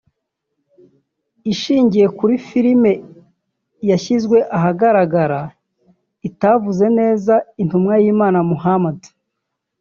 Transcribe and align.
ishingiye 1.51 2.07
kuri 2.17 2.35
filimi 2.47 2.93
yashyizwe 3.89 4.37
ahagaragara 4.57 5.41
itavuga 6.29 6.85
neza 6.99 7.33
intumwa 7.61 7.93
y’Imana 8.03 8.39
Mohammad 8.51 8.99